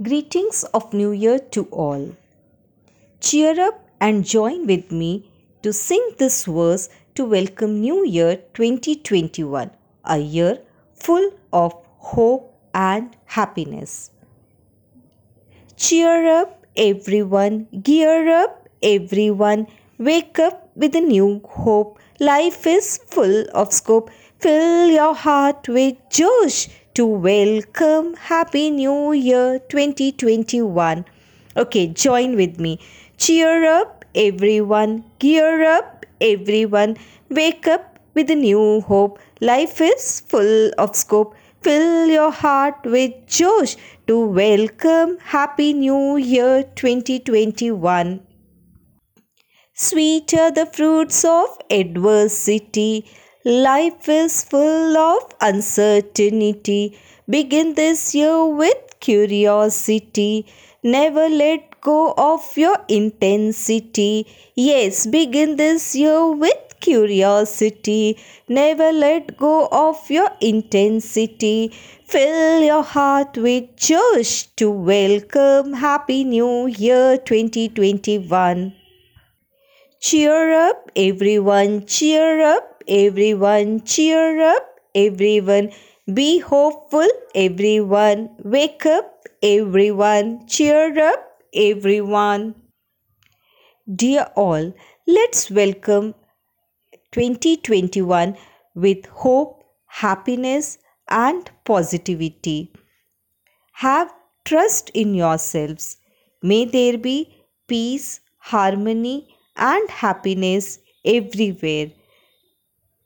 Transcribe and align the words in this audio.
Greetings 0.00 0.62
of 0.74 0.94
New 0.94 1.10
Year 1.10 1.40
to 1.50 1.64
all. 1.72 2.14
Cheer 3.18 3.60
up 3.60 3.84
and 4.00 4.24
join 4.24 4.64
with 4.64 4.92
me 4.92 5.28
to 5.62 5.72
sing 5.72 6.10
this 6.18 6.44
verse 6.44 6.88
to 7.16 7.24
welcome 7.24 7.80
New 7.80 8.06
Year 8.06 8.36
2021, 8.54 9.72
a 10.04 10.18
year 10.18 10.60
full 10.94 11.32
of 11.52 11.74
hope 11.98 12.54
and 12.72 13.16
happiness. 13.24 14.12
Cheer 15.76 16.28
up, 16.42 16.64
everyone, 16.76 17.66
gear 17.82 18.28
up, 18.42 18.68
everyone, 18.80 19.66
wake 19.98 20.38
up 20.38 20.70
with 20.76 20.94
a 20.94 21.00
new 21.00 21.40
hope. 21.44 21.98
Life 22.20 22.68
is 22.68 22.98
full 23.08 23.46
of 23.52 23.72
scope. 23.72 24.12
Fill 24.38 24.90
your 24.90 25.14
heart 25.16 25.68
with 25.68 25.96
josh 26.08 26.68
to 26.98 27.06
welcome 27.06 28.14
Happy 28.14 28.70
New 28.70 29.12
Year 29.12 29.60
2021. 29.68 31.04
Okay, 31.56 31.86
join 31.86 32.34
with 32.34 32.58
me. 32.58 32.80
Cheer 33.16 33.66
up, 33.72 34.04
everyone. 34.16 35.04
Gear 35.20 35.62
up, 35.62 36.04
everyone. 36.20 36.96
Wake 37.28 37.68
up 37.68 38.00
with 38.14 38.28
a 38.32 38.34
new 38.34 38.80
hope. 38.80 39.20
Life 39.40 39.80
is 39.80 40.22
full 40.26 40.72
of 40.76 40.96
scope. 40.96 41.36
Fill 41.62 42.08
your 42.08 42.32
heart 42.32 42.80
with 42.82 43.12
josh 43.28 43.76
to 44.08 44.18
welcome 44.40 45.18
Happy 45.20 45.72
New 45.74 46.16
Year 46.16 46.64
2021. 46.74 48.20
Sweet 49.72 50.34
are 50.34 50.50
the 50.50 50.66
fruits 50.66 51.24
of 51.24 51.58
adversity 51.70 53.06
Life 53.48 54.10
is 54.10 54.44
full 54.44 54.94
of 54.98 55.22
uncertainty. 55.40 56.98
Begin 57.30 57.72
this 57.72 58.14
year 58.14 58.44
with 58.44 59.00
curiosity. 59.00 60.44
Never 60.82 61.30
let 61.30 61.80
go 61.80 62.12
of 62.18 62.42
your 62.58 62.76
intensity. 62.88 64.26
Yes, 64.54 65.06
begin 65.06 65.56
this 65.56 65.96
year 65.96 66.26
with 66.26 66.78
curiosity. 66.80 68.18
Never 68.50 68.92
let 68.92 69.38
go 69.38 69.68
of 69.72 70.10
your 70.10 70.28
intensity. 70.42 71.72
Fill 72.04 72.62
your 72.62 72.82
heart 72.82 73.38
with 73.38 73.74
joy 73.76 74.24
to 74.56 74.70
welcome 74.70 75.72
Happy 75.72 76.22
New 76.22 76.66
Year 76.66 77.16
2021. 77.16 78.74
Cheer 80.00 80.68
up, 80.68 80.90
everyone, 80.94 81.86
cheer 81.86 82.42
up 82.42 82.77
everyone 82.88 83.84
cheer 83.84 84.40
up, 84.40 84.66
everyone 84.94 85.70
be 86.14 86.38
hopeful, 86.38 87.06
everyone 87.34 88.30
wake 88.44 88.86
up, 88.86 89.24
everyone 89.42 90.46
cheer 90.46 90.98
up, 90.98 91.42
everyone. 91.54 92.54
Dear 93.94 94.30
all, 94.36 94.72
let's 95.06 95.50
welcome 95.50 96.14
2021 97.12 98.36
with 98.74 99.06
hope, 99.06 99.62
happiness, 99.86 100.78
and 101.08 101.50
positivity. 101.64 102.72
Have 103.74 104.12
trust 104.44 104.90
in 104.90 105.14
yourselves. 105.14 105.96
May 106.42 106.64
there 106.66 106.98
be 106.98 107.34
peace, 107.66 108.20
harmony, 108.38 109.34
and 109.56 109.88
happiness 109.90 110.80
everywhere. 111.04 111.92